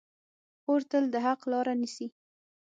[0.61, 2.07] خور تل د حق لاره نیسي.